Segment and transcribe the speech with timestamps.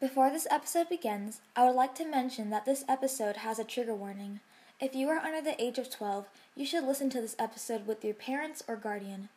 [0.00, 3.94] Before this episode begins, I would like to mention that this episode has a trigger
[3.94, 4.40] warning.
[4.80, 8.04] If you are under the age of 12, you should listen to this episode with
[8.04, 9.28] your parents or guardian.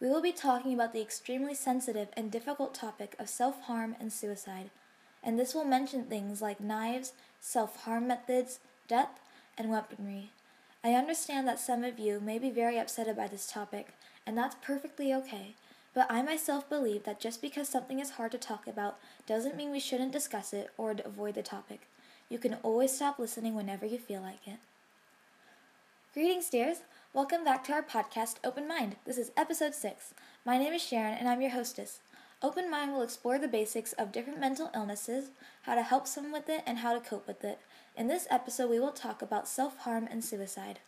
[0.00, 4.10] We will be talking about the extremely sensitive and difficult topic of self harm and
[4.10, 4.70] suicide,
[5.22, 9.20] and this will mention things like knives, self harm methods, death,
[9.58, 10.30] and weaponry.
[10.82, 13.88] I understand that some of you may be very upset by this topic,
[14.26, 15.54] and that's perfectly okay.
[15.98, 19.72] But I myself believe that just because something is hard to talk about doesn't mean
[19.72, 21.88] we shouldn't discuss it or avoid the topic.
[22.28, 24.60] You can always stop listening whenever you feel like it.
[26.14, 26.82] Greetings, dears.
[27.12, 28.94] Welcome back to our podcast, Open Mind.
[29.06, 30.14] This is episode 6.
[30.46, 31.98] My name is Sharon, and I'm your hostess.
[32.44, 36.48] Open Mind will explore the basics of different mental illnesses, how to help someone with
[36.48, 37.58] it, and how to cope with it.
[37.96, 40.78] In this episode, we will talk about self harm and suicide.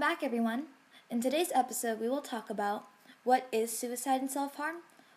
[0.00, 0.62] Welcome back, everyone.
[1.10, 2.86] In today's episode, we will talk about
[3.22, 4.76] what is suicide and self harm,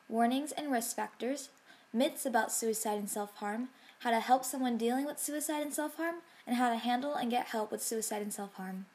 [0.09, 1.47] warnings and risk factors,
[1.93, 5.95] myths about suicide and self harm, how to help someone dealing with suicide and self
[5.95, 8.85] harm, and how to handle and get help with suicide and self harm.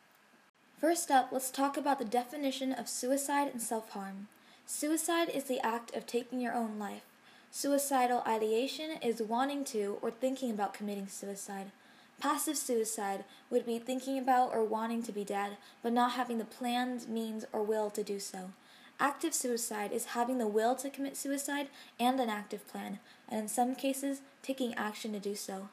[0.79, 4.29] First up, let's talk about the definition of suicide and self harm.
[4.67, 7.07] Suicide is the act of taking your own life.
[7.51, 11.71] Suicidal ideation is wanting to or thinking about committing suicide.
[12.21, 16.45] Passive suicide would be thinking about or wanting to be dead, but not having the
[16.45, 18.51] plans, means, or will to do so.
[18.99, 21.69] Active suicide is having the will to commit suicide
[22.01, 25.69] and an active plan, and in some cases, taking action to do so.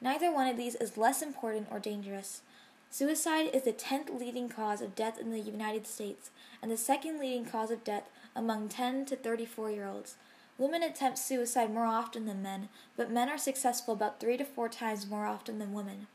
[0.00, 2.40] Neither one of these is less important or dangerous.
[2.88, 6.30] Suicide is the 10th leading cause of death in the United States
[6.62, 10.16] and the second leading cause of death among 10 to 34 year olds.
[10.60, 14.68] Women attempt suicide more often than men, but men are successful about three to four
[14.68, 16.06] times more often than women.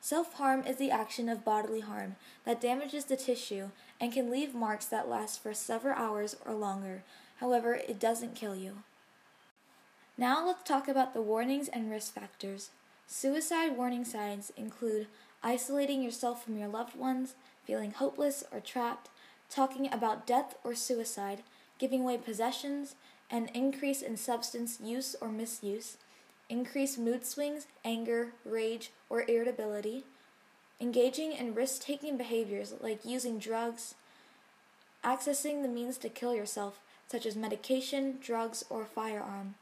[0.00, 4.54] Self harm is the action of bodily harm that damages the tissue and can leave
[4.54, 7.02] marks that last for several hours or longer.
[7.38, 8.84] However, it doesn't kill you.
[10.16, 12.70] Now let's talk about the warnings and risk factors.
[13.08, 15.08] Suicide warning signs include
[15.42, 17.34] isolating yourself from your loved ones,
[17.66, 19.08] feeling hopeless or trapped,
[19.50, 21.42] talking about death or suicide,
[21.80, 22.94] giving away possessions,
[23.30, 25.96] an increase in substance use or misuse,
[26.48, 30.04] increased mood swings, anger, rage, or irritability,
[30.80, 33.94] engaging in risk taking behaviors like using drugs,
[35.02, 39.54] accessing the means to kill yourself, such as medication, drugs, or firearm,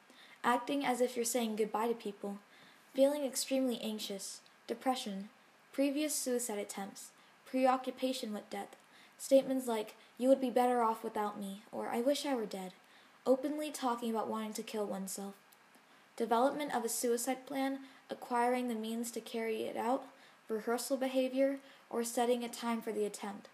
[0.44, 2.38] acting as if you're saying goodbye to people,
[2.94, 5.28] feeling extremely anxious, depression,
[5.72, 7.10] previous suicide attempts,
[7.46, 8.76] preoccupation with death,
[9.18, 12.72] statements like, you would be better off without me, or I wish I were dead,
[13.26, 15.34] openly talking about wanting to kill oneself,
[16.16, 17.78] development of a suicide plan,
[18.10, 20.04] acquiring the means to carry it out,
[20.48, 23.48] rehearsal behavior, or setting a time for the attempt,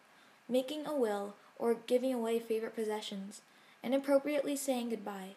[0.48, 3.42] making a will, or giving away favorite possessions,
[3.82, 5.34] inappropriately saying goodbye,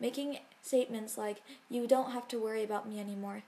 [0.00, 3.42] making statements like, You don't have to worry about me anymore.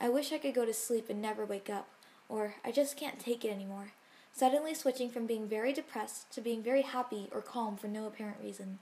[0.00, 1.88] I wish I could go to sleep and never wake up,
[2.28, 3.92] or I just can't take it anymore.
[4.32, 8.38] Suddenly switching from being very depressed to being very happy or calm for no apparent
[8.42, 8.78] reason.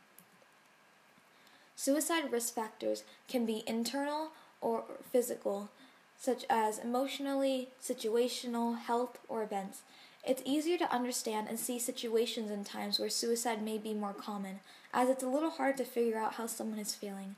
[1.82, 5.70] Suicide risk factors can be internal or physical,
[6.14, 9.80] such as emotionally, situational, health, or events.
[10.22, 14.60] It's easier to understand and see situations and times where suicide may be more common,
[14.92, 17.36] as it's a little hard to figure out how someone is feeling.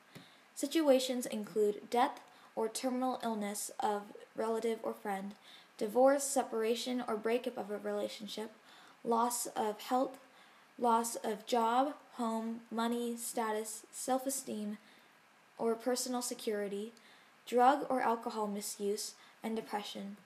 [0.57, 2.19] Situations include death
[2.57, 4.03] or terminal illness of
[4.35, 5.37] relative or friend,
[5.79, 8.51] divorce, separation, or breakup of a relationship,
[9.05, 10.19] loss of health,
[10.81, 14.79] loss of job, home, money, status, self esteem,
[15.59, 16.93] or personal security,
[17.47, 20.17] drug or alcohol misuse, and depression.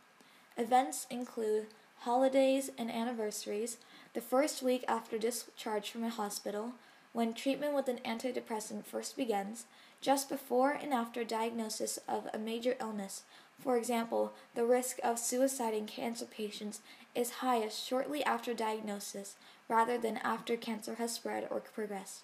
[0.56, 1.66] Events include
[2.00, 3.78] holidays and anniversaries,
[4.14, 6.72] the first week after discharge from a hospital,
[7.12, 9.64] when treatment with an antidepressant first begins,
[10.00, 13.22] just before and after diagnosis of a major illness.
[13.58, 16.80] For example, the risk of suicide in cancer patients
[17.14, 19.36] is highest shortly after diagnosis
[19.68, 22.22] rather than after cancer has spread or progressed,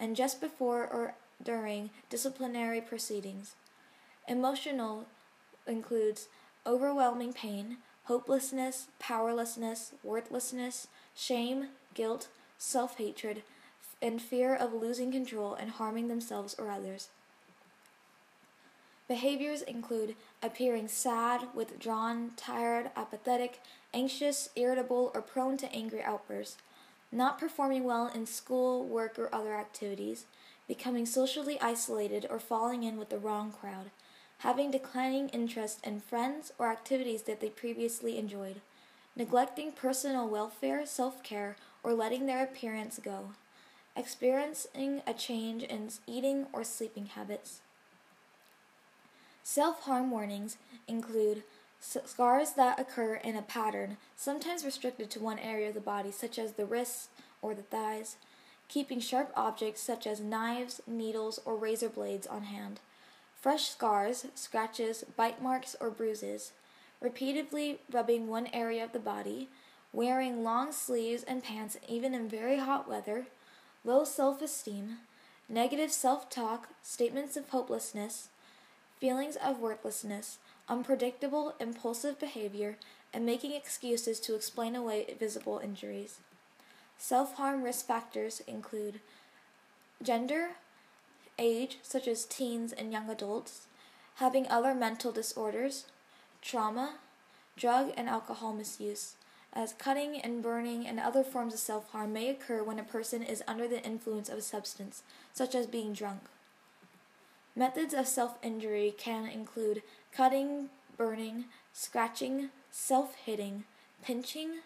[0.00, 3.54] and just before or during disciplinary proceedings.
[4.26, 5.06] Emotional
[5.66, 6.28] includes
[6.66, 13.42] overwhelming pain, hopelessness, powerlessness, worthlessness, shame, guilt, self hatred,
[14.00, 17.08] and fear of losing control and harming themselves or others.
[19.08, 23.60] Behaviors include appearing sad, withdrawn, tired, apathetic,
[23.94, 26.58] anxious, irritable, or prone to angry outbursts,
[27.10, 30.26] not performing well in school, work, or other activities,
[30.66, 33.90] becoming socially isolated or falling in with the wrong crowd,
[34.40, 38.60] having declining interest in friends or activities that they previously enjoyed,
[39.16, 43.30] neglecting personal welfare, self care, or letting their appearance go,
[43.96, 47.62] experiencing a change in eating or sleeping habits.
[49.50, 51.42] Self harm warnings include
[51.80, 56.38] scars that occur in a pattern, sometimes restricted to one area of the body, such
[56.38, 57.08] as the wrists
[57.40, 58.16] or the thighs,
[58.68, 62.80] keeping sharp objects such as knives, needles, or razor blades on hand,
[63.40, 66.52] fresh scars, scratches, bite marks, or bruises,
[67.00, 69.48] repeatedly rubbing one area of the body,
[69.94, 73.28] wearing long sleeves and pants even in very hot weather,
[73.82, 74.98] low self esteem,
[75.48, 78.28] negative self talk, statements of hopelessness,
[78.98, 82.76] feelings of worthlessness, unpredictable, impulsive behavior,
[83.12, 86.18] and making excuses to explain away visible injuries.
[86.98, 89.00] Self harm risk factors include
[90.02, 90.50] gender,
[91.38, 93.66] age, such as teens and young adults,
[94.16, 95.86] having other mental disorders,
[96.42, 96.96] trauma,
[97.56, 99.14] drug and alcohol misuse,
[99.52, 103.22] as cutting and burning and other forms of self harm may occur when a person
[103.22, 105.02] is under the influence of a substance,
[105.32, 106.22] such as being drunk.
[107.56, 113.64] Methods of self injury can include cutting, burning, scratching, self hitting,
[114.02, 114.60] pinching,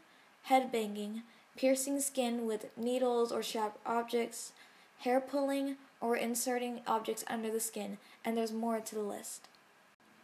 [0.44, 1.22] head banging,
[1.56, 4.52] piercing skin with needles or sharp objects,
[4.98, 9.48] hair pulling, or inserting objects under the skin, and there's more to the list.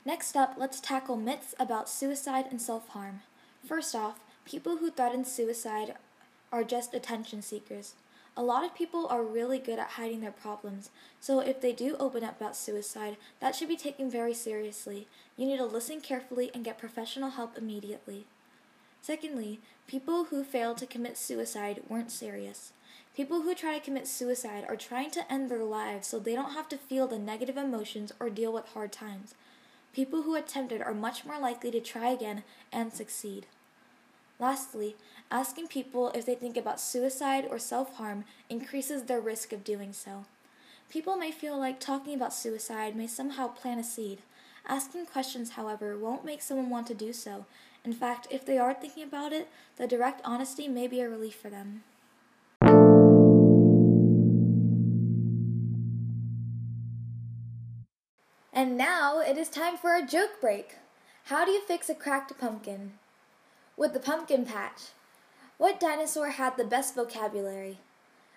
[0.05, 3.21] Next up, let's tackle myths about suicide and self harm.
[3.67, 5.95] First off, people who threaten suicide
[6.51, 7.95] are just attention seekers.
[8.39, 11.97] A lot of people are really good at hiding their problems, so if they do
[11.99, 15.09] open up about suicide, that should be taken very seriously.
[15.37, 18.27] You need to listen carefully and get professional help immediately.
[19.03, 19.59] Secondly,
[19.89, 22.73] people who fail to commit suicide weren't serious.
[23.17, 26.53] People who try to commit suicide are trying to end their lives so they don't
[26.53, 29.35] have to feel the negative emotions or deal with hard times.
[29.93, 33.47] People who attempted are much more likely to try again and succeed.
[34.41, 34.95] Lastly,
[35.31, 39.93] asking people if they think about suicide or self harm increases their risk of doing
[39.93, 40.27] so.
[40.89, 44.23] People may feel like talking about suicide may somehow plant a seed.
[44.67, 47.47] Asking questions, however, won't make someone want to do so.
[47.85, 51.35] In fact, if they are thinking about it, the direct honesty may be a relief
[51.35, 51.83] for them.
[58.53, 60.77] And now it is time for a joke break.
[61.25, 62.93] How do you fix a cracked pumpkin?
[63.79, 64.89] With the pumpkin patch.
[65.57, 67.79] What dinosaur had the best vocabulary?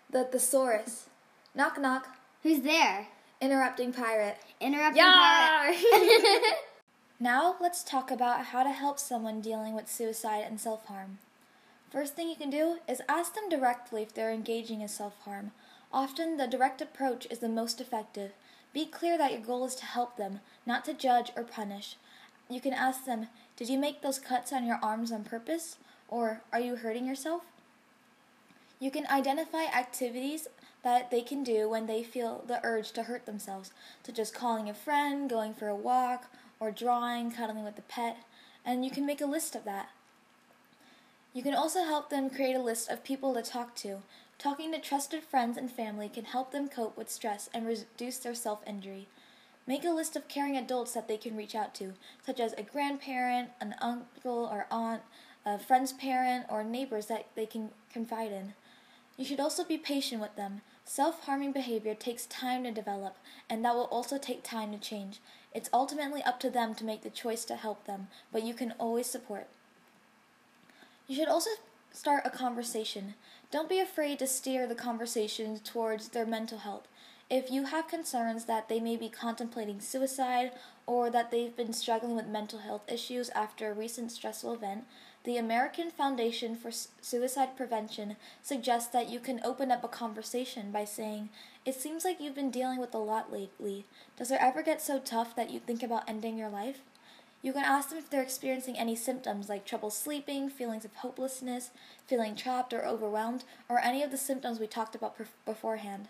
[0.10, 1.08] The thesaurus.
[1.56, 2.08] Knock knock.
[2.44, 3.08] Who's there?
[3.42, 4.38] Interrupting pirate.
[4.62, 5.74] Interrupting Yar!
[5.74, 6.54] pirate.
[7.20, 11.18] now let's talk about how to help someone dealing with suicide and self harm.
[11.92, 15.52] First thing you can do is ask them directly if they're engaging in self harm.
[15.92, 18.32] Often the direct approach is the most effective.
[18.74, 21.98] Be clear that your goal is to help them, not to judge or punish.
[22.50, 23.28] You can ask them,
[23.62, 25.78] did you make those cuts on your arms on purpose?
[26.08, 27.44] Or are you hurting yourself?
[28.80, 30.48] You can identify activities
[30.82, 33.72] that they can do when they feel the urge to hurt themselves,
[34.04, 38.18] such as calling a friend, going for a walk, or drawing, cuddling with a pet,
[38.66, 39.90] and you can make a list of that.
[41.32, 44.00] You can also help them create a list of people to talk to.
[44.40, 48.34] Talking to trusted friends and family can help them cope with stress and reduce their
[48.34, 49.08] self injury.
[49.68, 51.94] Make a list of caring adults that they can reach out to,
[52.26, 55.04] such as a grandparent, an uncle or aunt,
[55.46, 58.54] a friend's parent, or neighbors that they can confide in.
[59.18, 60.62] You should also be patient with them.
[60.84, 63.18] Self harming behavior takes time to develop,
[63.50, 65.20] and that will also take time to change.
[65.54, 68.74] It's ultimately up to them to make the choice to help them, but you can
[68.80, 69.48] always support.
[71.08, 71.52] You should also
[71.92, 73.16] start a conversation.
[73.52, 76.88] Don't be afraid to steer the conversation towards their mental health.
[77.32, 80.52] If you have concerns that they may be contemplating suicide
[80.86, 84.84] or that they've been struggling with mental health issues after a recent stressful event,
[85.24, 90.84] the American Foundation for Suicide Prevention suggests that you can open up a conversation by
[90.84, 91.30] saying,
[91.66, 93.86] It seems like you've been dealing with a lot lately.
[94.18, 96.80] Does it ever get so tough that you think about ending your life?
[97.42, 101.70] You can ask them if they're experiencing any symptoms like trouble sleeping, feelings of hopelessness,
[102.06, 106.10] feeling trapped or overwhelmed, or any of the symptoms we talked about beforehand.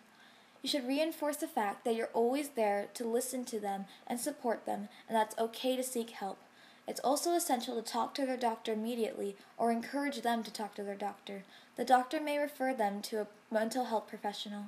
[0.61, 4.65] You should reinforce the fact that you're always there to listen to them and support
[4.65, 6.39] them, and that's okay to seek help.
[6.87, 10.83] It's also essential to talk to their doctor immediately or encourage them to talk to
[10.83, 11.43] their doctor.
[11.77, 14.65] The doctor may refer them to a mental health professional.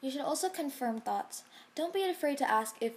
[0.00, 1.42] You should also confirm thoughts.
[1.74, 2.92] Don't be afraid to ask if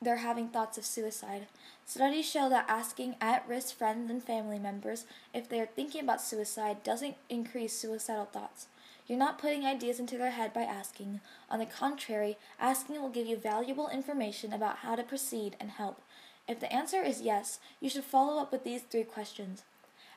[0.00, 1.46] they're having thoughts of suicide.
[1.86, 6.20] Studies show that asking at risk friends and family members if they are thinking about
[6.20, 8.66] suicide doesn't increase suicidal thoughts.
[9.06, 11.20] You're not putting ideas into their head by asking.
[11.50, 16.00] On the contrary, asking will give you valuable information about how to proceed and help.
[16.48, 19.62] If the answer is yes, you should follow up with these three questions.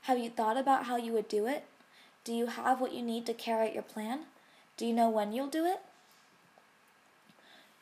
[0.04, 1.66] Have you thought about how you would do it?
[2.24, 4.22] Do you have what you need to carry out your plan?
[4.78, 5.80] Do you know when you'll do it?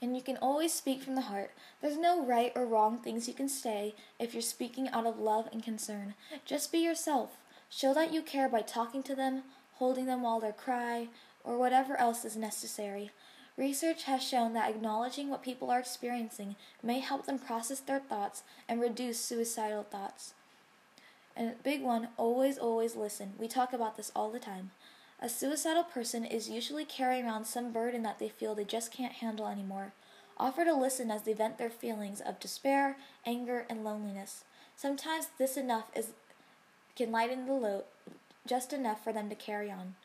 [0.01, 1.51] And you can always speak from the heart.
[1.81, 5.47] There's no right or wrong things you can say if you're speaking out of love
[5.51, 6.13] and concern.
[6.45, 7.31] Just be yourself.
[7.69, 9.43] Show that you care by talking to them,
[9.75, 11.07] holding them while they cry,
[11.43, 13.11] or whatever else is necessary.
[13.55, 18.43] Research has shown that acknowledging what people are experiencing may help them process their thoughts
[18.67, 20.33] and reduce suicidal thoughts.
[21.35, 23.33] And big one, always, always listen.
[23.37, 24.71] We talk about this all the time.
[25.19, 29.13] A suicidal person is usually carrying around some burden that they feel they just can't
[29.13, 29.93] handle anymore.
[30.37, 34.43] Offer to listen as they vent their feelings of despair, anger, and loneliness.
[34.75, 36.09] Sometimes this enough is
[36.95, 37.83] can lighten the load
[38.47, 39.95] just enough for them to carry on.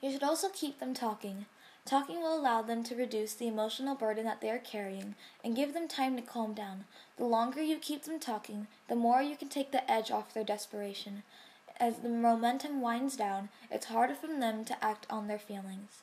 [0.00, 1.46] You should also keep them talking.
[1.86, 5.14] Talking will allow them to reduce the emotional burden that they are carrying
[5.44, 6.84] and give them time to calm down.
[7.16, 10.44] The longer you keep them talking, the more you can take the edge off their
[10.44, 11.22] desperation.
[11.78, 16.02] As the momentum winds down, it's harder for them to act on their feelings.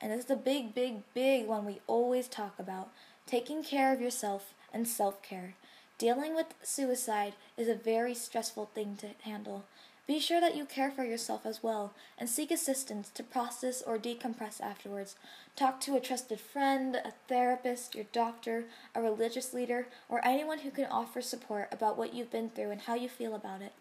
[0.00, 2.90] And this is the big, big, big one we always talk about
[3.26, 5.54] taking care of yourself and self care.
[5.96, 9.64] Dealing with suicide is a very stressful thing to handle.
[10.06, 13.98] Be sure that you care for yourself as well and seek assistance to process or
[13.98, 15.14] decompress afterwards.
[15.54, 20.70] Talk to a trusted friend, a therapist, your doctor, a religious leader, or anyone who
[20.70, 23.72] can offer support about what you've been through and how you feel about it.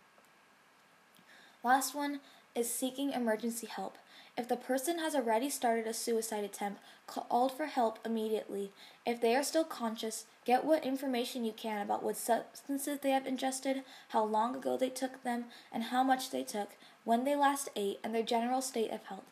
[1.64, 2.20] Last one
[2.56, 3.98] is seeking emergency help.
[4.38, 8.72] If the person has already started a suicide attempt, call for help immediately.
[9.06, 13.28] If they are still conscious, get what information you can about what substances they have
[13.28, 16.72] ingested, how long ago they took them, and how much they took,
[17.04, 19.26] when they last ate, and their general state of health.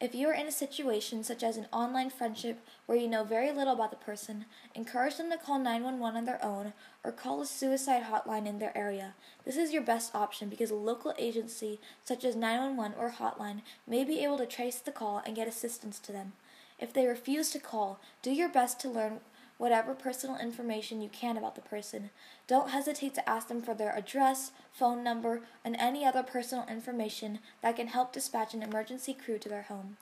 [0.00, 3.52] If you are in a situation such as an online friendship where you know very
[3.52, 4.44] little about the person,
[4.74, 6.72] encourage them to call 911 on their own
[7.04, 9.14] or call a suicide hotline in their area.
[9.44, 14.04] This is your best option because a local agency such as 911 or hotline may
[14.04, 16.32] be able to trace the call and get assistance to them.
[16.78, 19.20] If they refuse to call, do your best to learn
[19.58, 22.10] whatever personal information you can about the person.
[22.46, 27.38] Don't hesitate to ask them for their address, phone number, and any other personal information
[27.62, 29.96] that can help dispatch an emergency crew to their home.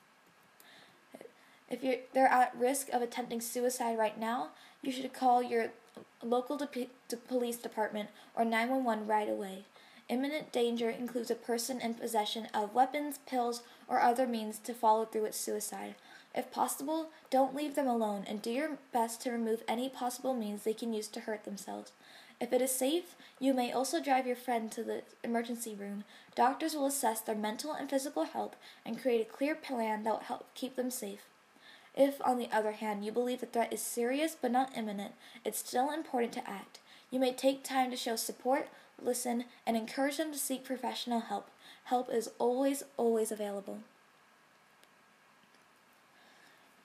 [1.68, 4.48] If they're at risk of attempting suicide right now,
[4.82, 5.68] you should call your
[6.22, 9.64] local de- de- police department or 911 right away.
[10.08, 15.04] Imminent danger includes a person in possession of weapons, pills, or other means to follow
[15.04, 15.94] through with suicide.
[16.34, 20.62] If possible, don't leave them alone and do your best to remove any possible means
[20.62, 21.92] they can use to hurt themselves.
[22.40, 26.04] If it is safe, you may also drive your friend to the emergency room.
[26.34, 30.20] Doctors will assess their mental and physical health and create a clear plan that will
[30.20, 31.20] help keep them safe.
[31.94, 35.12] If, on the other hand, you believe the threat is serious but not imminent,
[35.44, 36.80] it's still important to act.
[37.10, 38.68] You may take time to show support,
[39.00, 41.50] listen, and encourage them to seek professional help.
[41.84, 43.80] Help is always, always available.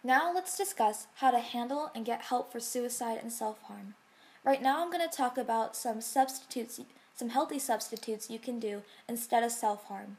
[0.03, 3.95] Now let's discuss how to handle and get help for suicide and self-harm.
[4.43, 6.79] Right now I'm going to talk about some substitutes,
[7.15, 10.17] some healthy substitutes you can do instead of self-harm.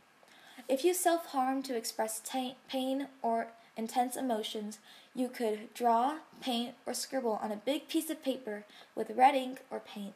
[0.68, 4.80] If you self-harm to express t- pain or intense emotions,
[5.14, 9.61] you could draw, paint, or scribble on a big piece of paper with red ink
[9.70, 10.14] or paint.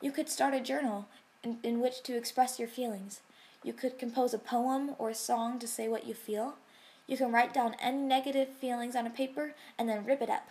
[0.00, 1.08] You could start a journal
[1.42, 3.20] in, in which to express your feelings.
[3.64, 6.54] You could compose a poem or a song to say what you feel.
[7.10, 10.48] You can write down any negative feelings on a paper and then rip it up.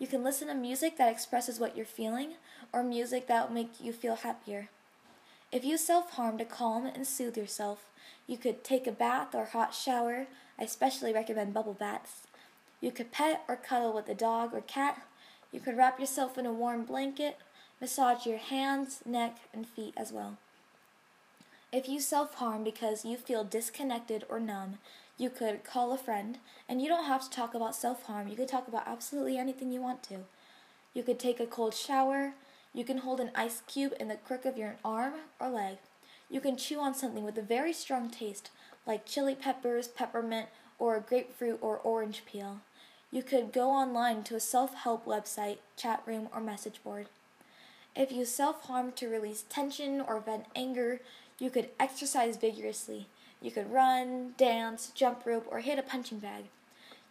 [0.00, 2.32] You can listen to music that expresses what you're feeling
[2.72, 4.70] or music that will make you feel happier.
[5.52, 7.84] If you self harm to calm and soothe yourself,
[8.26, 10.26] you could take a bath or hot shower.
[10.58, 12.26] I especially recommend bubble baths.
[12.80, 15.00] You could pet or cuddle with a dog or cat.
[15.52, 17.38] You could wrap yourself in a warm blanket,
[17.80, 20.38] massage your hands, neck, and feet as well.
[21.72, 24.78] If you self harm because you feel disconnected or numb,
[25.16, 28.28] you could call a friend, and you don't have to talk about self harm.
[28.28, 30.20] You could talk about absolutely anything you want to.
[30.92, 32.32] You could take a cold shower.
[32.72, 35.78] You can hold an ice cube in the crook of your arm or leg.
[36.28, 38.50] You can chew on something with a very strong taste,
[38.86, 42.60] like chili peppers, peppermint, or a grapefruit or orange peel.
[43.12, 47.06] You could go online to a self help website, chat room, or message board.
[47.94, 51.00] If you self harm to release tension or vent anger,
[51.38, 53.06] you could exercise vigorously.
[53.40, 56.44] You could run, dance, jump rope, or hit a punching bag.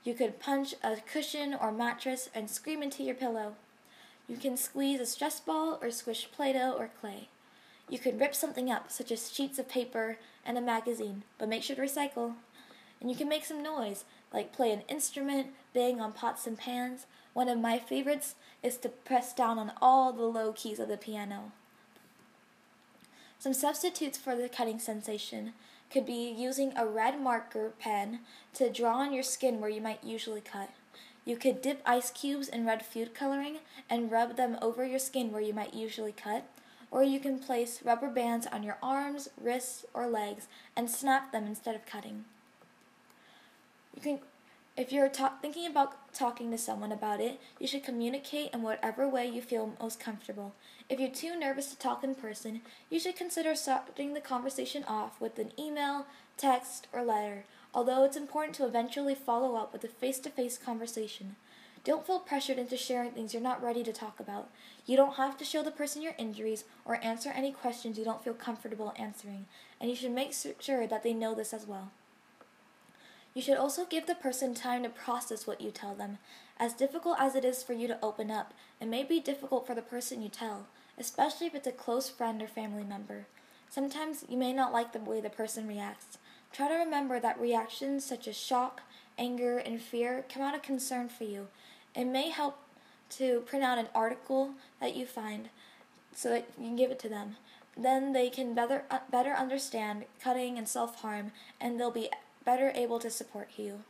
[0.03, 3.55] You could punch a cushion or mattress and scream into your pillow.
[4.27, 7.29] You can squeeze a stress ball or squish Play Doh or clay.
[7.89, 11.63] You could rip something up, such as sheets of paper and a magazine, but make
[11.63, 12.35] sure to recycle.
[13.01, 17.05] and you can make some noise, like play an instrument, bang on pots and pans.
[17.33, 20.95] One of my favorites is to press down on all the low keys of the
[20.95, 21.51] piano.
[23.39, 25.51] Some substitutes for the cutting sensation
[25.91, 28.19] could be using a red marker pen
[28.53, 30.69] to draw on your skin where you might usually cut.
[31.25, 33.59] You could dip ice cubes in red food coloring
[33.89, 36.45] and rub them over your skin where you might usually cut,
[36.91, 41.45] or you can place rubber bands on your arms, wrists, or legs and snap them
[41.45, 42.25] instead of cutting.
[43.95, 44.19] You can
[44.75, 49.07] if you're ta- thinking about talking to someone about it, you should communicate in whatever
[49.07, 50.53] way you feel most comfortable.
[50.89, 55.19] If you're too nervous to talk in person, you should consider starting the conversation off
[55.19, 56.05] with an email,
[56.37, 60.57] text, or letter, although it's important to eventually follow up with a face to face
[60.57, 61.35] conversation.
[61.83, 64.49] Don't feel pressured into sharing things you're not ready to talk about.
[64.85, 68.23] You don't have to show the person your injuries or answer any questions you don't
[68.23, 69.47] feel comfortable answering,
[69.81, 71.91] and you should make sure that they know this as well.
[73.33, 76.19] You should also give the person time to process what you tell them.
[76.57, 79.73] As difficult as it is for you to open up, it may be difficult for
[79.73, 80.67] the person you tell,
[80.99, 83.25] especially if it's a close friend or family member.
[83.69, 86.19] Sometimes you may not like the way the person reacts.
[86.51, 88.83] Try to remember that reactions such as shock,
[89.17, 91.47] anger, and fear come out of concern for you.
[91.95, 92.59] It may help
[93.17, 95.49] to print out an article that you find
[96.13, 97.37] so that you can give it to them.
[97.75, 102.11] Then they can better, better understand cutting and self harm, and they'll be
[102.45, 103.81] better able to support you.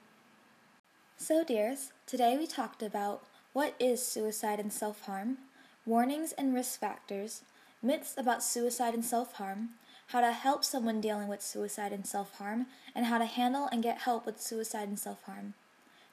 [1.17, 5.37] So, dears, today we talked about what is suicide and self harm,
[5.85, 7.43] warnings and risk factors,
[7.81, 9.69] myths about suicide and self harm,
[10.07, 13.83] how to help someone dealing with suicide and self harm, and how to handle and
[13.83, 15.53] get help with suicide and self harm.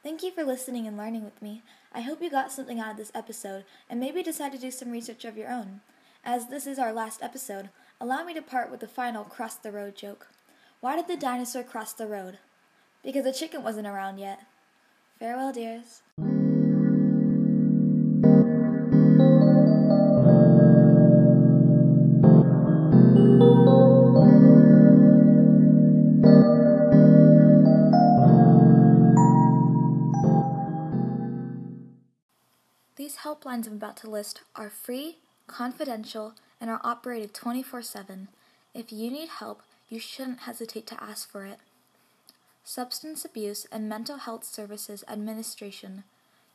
[0.03, 1.63] Thank you for listening and learning with me.
[1.93, 4.91] I hope you got something out of this episode and maybe decide to do some
[4.91, 5.81] research of your own.
[6.25, 7.69] As this is our last episode,
[8.01, 10.29] allow me to part with the final cross the road joke.
[10.81, 12.39] Why did the dinosaur cross the road?
[13.05, 14.41] Because the chicken wasn't around yet.
[15.19, 16.01] Farewell, dears.
[32.97, 38.29] These helplines I'm about to list are free, confidential, and are operated 24 7.
[38.73, 41.59] If you need help, you shouldn't hesitate to ask for it.
[42.65, 46.05] Substance Abuse and Mental Health Services Administration.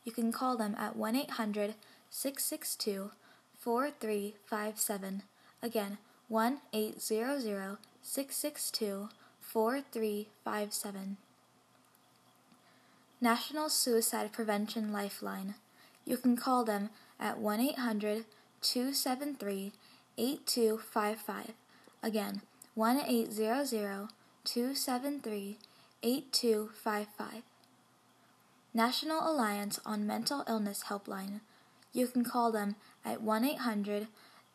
[0.04, 1.74] You can call them at 1 800
[2.10, 3.10] 662
[3.58, 5.22] 4357.
[5.62, 9.08] Again, 1 800 662
[9.40, 11.16] 4357.
[13.20, 15.54] National Suicide Prevention Lifeline.
[16.04, 18.24] You can call them at 1 800
[18.62, 19.72] 273
[20.16, 21.52] 8255.
[22.02, 22.42] Again,
[22.76, 24.08] 1 800
[24.44, 25.56] 273
[26.02, 27.42] 8255.
[28.74, 31.40] National Alliance on Mental Illness Helpline.
[31.94, 34.08] You can call them at 1 800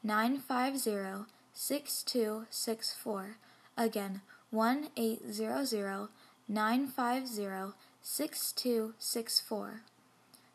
[0.04, 3.38] 950 6264.
[3.76, 6.08] Again, 1 800
[6.48, 9.82] 950 6264.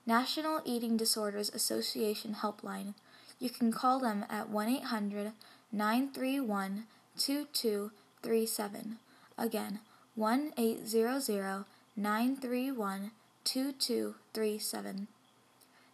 [0.06, 2.94] National Eating Disorders Association Helpline.
[3.40, 5.32] You can call them at 1 800
[5.72, 6.84] 931
[7.18, 8.98] 2237.
[9.38, 9.80] Again,
[10.14, 11.64] 1 800
[11.96, 13.10] 931
[13.44, 15.08] 2237.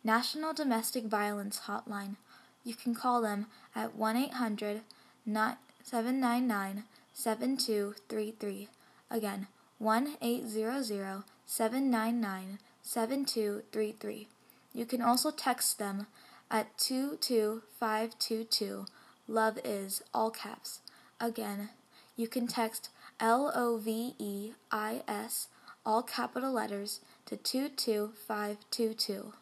[0.04, 2.16] National Domestic Violence Hotline.
[2.64, 4.82] You can call them at 1 800
[5.26, 8.68] 799 7233.
[9.10, 14.28] Again, 1 800 799 7233.
[14.72, 16.06] You can also text them
[16.50, 18.86] at 22522.
[19.28, 20.80] Love is all caps.
[21.22, 21.70] Again,
[22.16, 25.46] you can text L O V E I S,
[25.86, 29.32] all capital letters, to 22522.